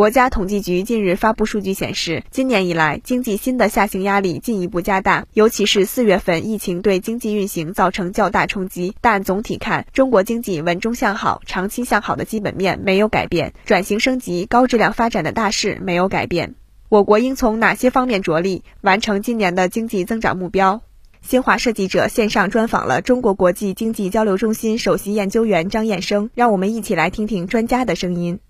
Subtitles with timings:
[0.00, 8.94] 国家统计局近日发布数据显示，今年以来经济新的下行压力进一步加大，尤其是四月份疫情对经济运行造成较大冲击。
[9.02, 16.54] 但总体看，中国经济稳中向好、长期向好的基本面没有改变，转型升级、高质量发展的大势没有改变。
[16.88, 20.80] 我国应从哪些方面着力，完成今年的经济增长目标？
[21.20, 28.40] 新华社记者线上专访了中国国际经济交流中心首席研究员张燕生，让我们一起来听听专家的声音。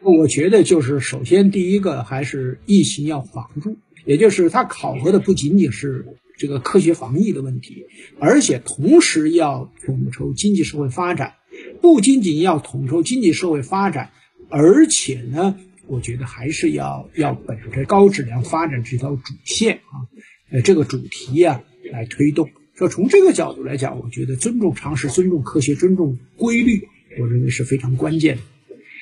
[0.00, 7.86] 我觉得就是首先第一个还是疫情要防住，也就是它考核的不仅仅是这个科学防疫的问题，
[8.20, 11.34] 而且同时要统筹经济社会发展，
[11.82, 14.10] 不仅仅要统筹经济社会发展，
[14.48, 15.56] 而且呢，
[15.88, 20.06] 我觉得还是要要本着高质量发展这条主线啊，
[20.52, 22.50] 呃，这个主题呀来推动。
[22.76, 26.86] 说从这个角度来讲，我觉得尊重常识、尊重科学、尊重规律，
[27.18, 28.42] 我认为是非常关键的。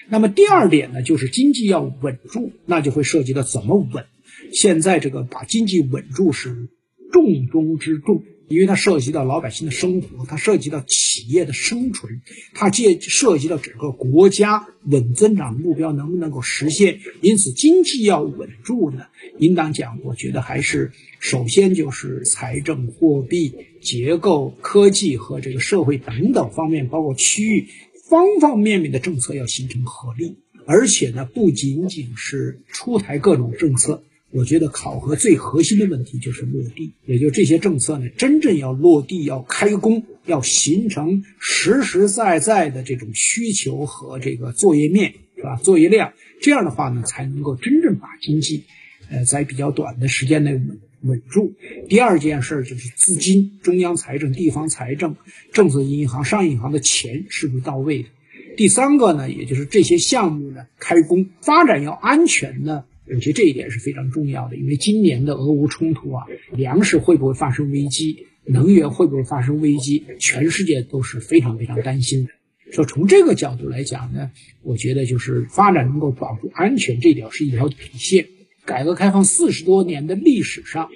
[0.08, 4.04] 那么第二点呢，就是经济要稳住，那就会涉及到怎么稳。
[4.52, 6.68] 现在这个把经济稳住是
[7.12, 12.20] 重中之重，因为它涉及到老百姓的生活，它涉及到企业的生存，
[12.54, 17.00] 它借涉及到整个国家稳增长的目标能不能够实现。
[17.20, 19.06] 因此，经济要稳住呢，
[19.38, 27.66] 应当讲，我觉得还是首先就是财政、货币、结构、科技和这个社会等等方面，包括区域。
[28.08, 45.56] 方方面面的政策要形成合力，而且呢，不仅仅是出台各种政策，我觉得考核最核心的问题就是落地，也就这些政策呢，真正要落地，要开工，要形成实实在在的这种需求和这个作业面，是吧？
[45.56, 48.64] 作业量，这样的话呢，才能够真正把经济，
[49.10, 50.60] 呃，在比较短的时间内
[51.02, 51.54] 稳住。
[51.88, 55.16] 第二件事就是资金，中央财政、地方财政、
[55.52, 58.08] 政策银行、商业银行的钱是不是到位的？
[58.56, 64.56] 第三个呢，也就是这些项目呢开工发展要安全呢，我觉得这一点是非常重要的。
[64.56, 72.30] 因为今年的俄乌冲突啊，粮食会不会发生危机，能源会不会发生危机，全世界都是非常非常担心的。
[72.72, 74.30] 说从这个角度来讲呢，
[74.62, 78.28] 我觉得就是发展能够保住安全，这条是一条底线。
[78.66, 80.90] 改革开放四十多年的历史上。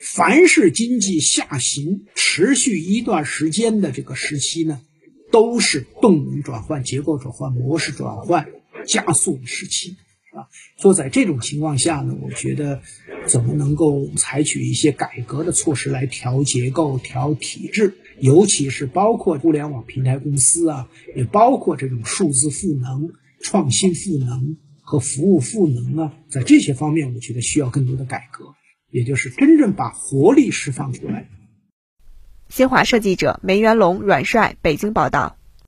[0.00, 4.80] 凡是经济下行持续一段时间的这个时期呢，
[5.30, 8.48] 都是动能转换、结构转换、模式转换
[8.86, 9.96] 加速的时期，
[10.32, 10.48] 啊？
[10.78, 12.80] 所以在这种情况下呢，我觉得
[13.26, 24.56] 怎么能够采取一些改革的措施来调结构、调体制，尤其是包括互联网平台公司啊，也包括这种数字赋能、创新赋能
[24.90, 28.44] 和服务赋能啊，在这些方面，我觉得需要更多的改革。
[28.90, 31.28] 也就是真正把活力释放出来。
[32.48, 35.36] 新华社记者梅元龙、阮帅北京报道。